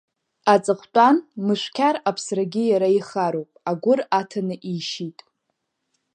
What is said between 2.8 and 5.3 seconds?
ихароуп, агәыр аҭаны ишьит.